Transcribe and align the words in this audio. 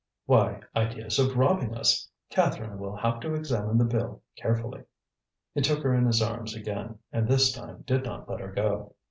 "Why, 0.25 0.61
ideas 0.75 1.19
of 1.19 1.37
robbing 1.37 1.75
us. 1.75 2.09
Catherine 2.31 2.79
will 2.79 2.95
have 2.95 3.19
to 3.19 3.35
examine 3.35 3.77
the 3.77 3.85
bill 3.85 4.23
carefully." 4.35 4.85
He 5.53 5.61
took 5.61 5.83
her 5.83 5.93
in 5.93 6.07
his 6.07 6.23
arms 6.23 6.55
again, 6.55 6.97
and 7.13 7.27
this 7.27 7.51
time 7.51 7.83
did 7.85 8.03
not 8.03 8.27
let 8.27 8.39
her 8.39 8.51
go. 8.51 8.95